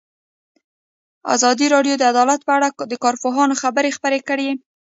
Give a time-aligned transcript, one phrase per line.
[1.35, 4.49] ازادي راډیو د عدالت په اړه د کارپوهانو خبرې خپرې کړي.